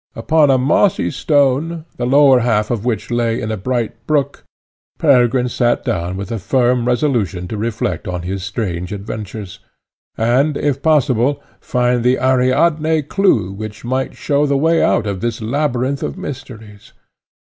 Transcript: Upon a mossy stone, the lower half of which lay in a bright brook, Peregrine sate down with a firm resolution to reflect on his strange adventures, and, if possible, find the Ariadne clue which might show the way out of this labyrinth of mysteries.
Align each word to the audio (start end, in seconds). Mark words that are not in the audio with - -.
Upon 0.15 0.49
a 0.49 0.57
mossy 0.57 1.11
stone, 1.11 1.85
the 1.97 2.07
lower 2.07 2.39
half 2.39 2.71
of 2.71 2.83
which 2.85 3.11
lay 3.11 3.39
in 3.39 3.51
a 3.51 3.55
bright 3.55 4.07
brook, 4.07 4.43
Peregrine 4.97 5.47
sate 5.47 5.83
down 5.85 6.17
with 6.17 6.31
a 6.31 6.39
firm 6.39 6.85
resolution 6.87 7.47
to 7.49 7.55
reflect 7.55 8.07
on 8.07 8.23
his 8.23 8.43
strange 8.43 8.91
adventures, 8.91 9.59
and, 10.17 10.57
if 10.57 10.81
possible, 10.81 11.39
find 11.59 12.03
the 12.03 12.17
Ariadne 12.17 13.03
clue 13.03 13.51
which 13.51 13.85
might 13.85 14.15
show 14.15 14.47
the 14.47 14.57
way 14.57 14.81
out 14.81 15.05
of 15.05 15.21
this 15.21 15.39
labyrinth 15.39 16.01
of 16.01 16.17
mysteries. 16.17 16.93